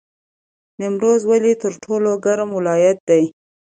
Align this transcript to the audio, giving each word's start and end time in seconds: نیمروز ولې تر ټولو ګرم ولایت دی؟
نیمروز 0.79 1.21
ولې 1.27 1.53
تر 1.61 1.73
ټولو 1.83 2.11
ګرم 2.25 2.49
ولایت 2.57 2.97
دی؟ 3.09 3.23